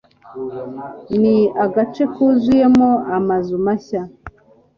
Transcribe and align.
Ni 1.21 1.37
agace 1.65 2.03
kuzuyemo 2.13 2.89
amazu 3.17 3.53
mashya. 3.65 4.01